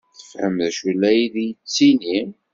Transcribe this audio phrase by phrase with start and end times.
[0.17, 2.19] Tefhem d acu ay la d-yettini?